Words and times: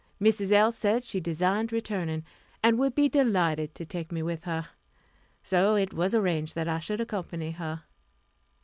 Mrs. 0.19 0.51
L. 0.51 0.71
said 0.71 1.03
she 1.03 1.19
designed 1.19 1.71
returning, 1.71 2.25
and 2.63 2.79
would 2.79 2.95
be 2.95 3.07
delighted 3.07 3.75
to 3.75 3.85
take 3.85 4.11
me 4.11 4.23
with 4.23 4.45
her; 4.45 4.67
so 5.43 5.75
it 5.75 5.93
was 5.93 6.15
arranged 6.15 6.55
that 6.55 6.67
I 6.67 6.79
should 6.79 6.99
accompany 6.99 7.51
her. 7.51 7.83